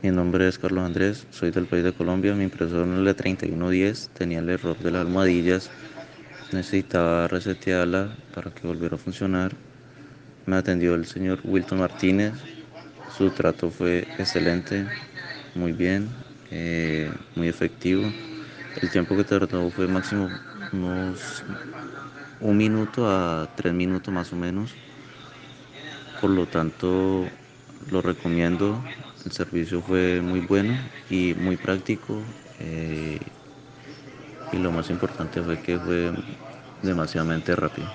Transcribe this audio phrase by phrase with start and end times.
[0.00, 2.32] Mi nombre es Carlos Andrés, soy del país de Colombia.
[2.32, 5.70] Mi impresora en la 3110 tenía el error de las almohadillas.
[6.52, 9.50] Necesitaba resetearla para que volviera a funcionar.
[10.46, 12.32] Me atendió el señor Wilton Martínez.
[13.16, 14.86] Su trato fue excelente,
[15.56, 16.08] muy bien,
[16.52, 18.04] eh, muy efectivo.
[18.80, 20.28] El tiempo que tardó fue máximo
[20.72, 21.42] unos
[22.40, 24.70] un minuto a tres minutos más o menos.
[26.20, 27.26] Por lo tanto,
[27.90, 28.80] lo recomiendo.
[29.24, 32.36] El servicio fue muy bueno y muy práctico.
[32.58, 33.18] eh,
[34.50, 36.12] y lo más importante fue que fue
[36.82, 37.94] demasiadamente rápido.